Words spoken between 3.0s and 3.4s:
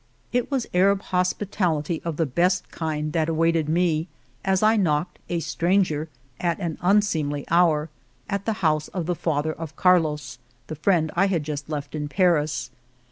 that